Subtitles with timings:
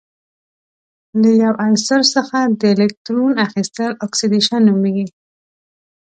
[1.21, 5.07] له یو عنصر څخه د الکترون اخیستل اکسیدیشن نومیږي.